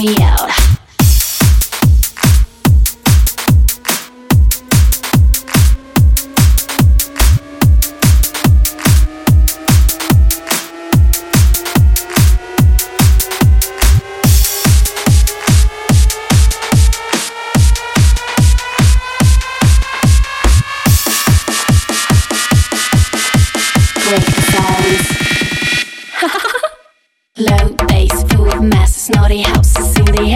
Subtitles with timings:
[0.00, 0.79] me out.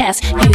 [0.04, 0.12] You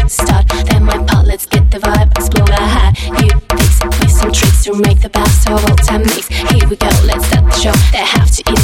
[0.08, 2.94] start, then my part, let's get the vibe, explore our high.
[3.18, 6.28] You fix, twist some tricks to make the best of all time mix.
[6.28, 7.74] Here we go, let's start the show.
[7.92, 8.59] They have to eat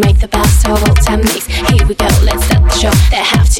[0.00, 1.46] make the best of all time mix.
[1.46, 2.90] Here we go, let's start the show.
[3.10, 3.51] They have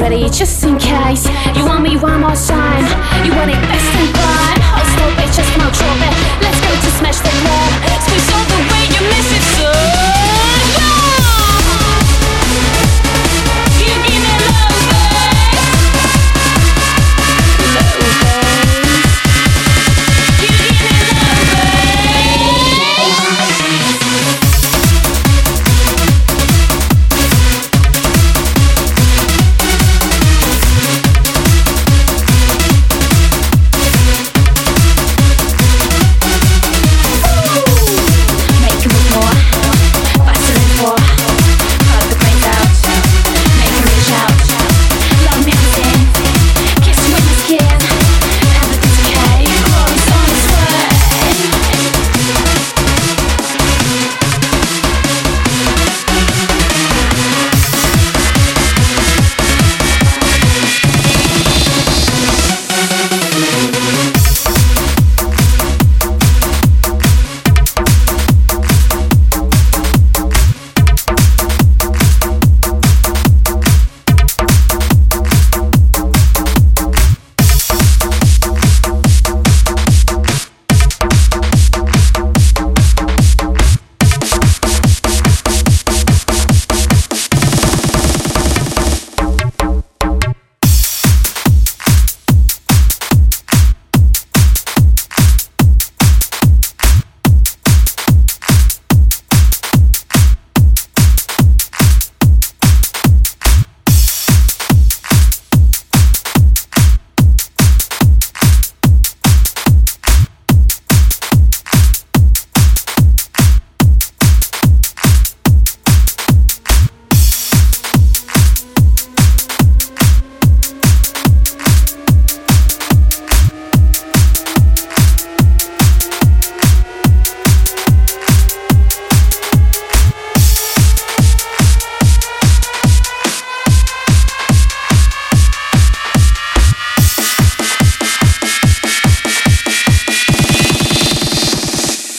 [0.00, 1.26] ready just in case.
[1.56, 1.96] You want me